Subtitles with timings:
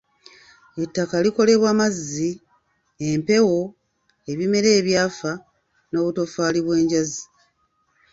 [0.83, 2.29] Ettaka likolebwa amazzi,
[3.07, 3.61] empewo,
[4.31, 5.31] ebimera ebyafa,
[5.89, 7.23] n'obutoffali obw'enjazi